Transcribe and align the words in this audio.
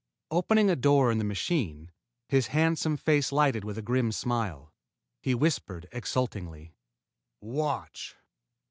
Opening 0.31 0.67
a 0.67 0.75
door 0.75 1.11
in 1.11 1.19
the 1.19 1.23
machine, 1.23 1.91
his 2.27 2.47
handsome 2.47 2.97
face 2.97 3.31
lighted 3.31 3.63
with 3.63 3.77
a 3.77 3.83
grim 3.83 4.11
smile, 4.11 4.73
he 5.21 5.35
whispered 5.35 5.87
exultingly: 5.91 6.73
"Watch!" 7.39 8.15